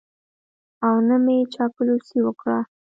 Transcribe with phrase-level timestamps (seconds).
[0.85, 2.57] او نه مې چاپلوسي وکړه.